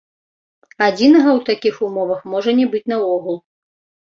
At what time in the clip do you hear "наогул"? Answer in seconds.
2.95-3.37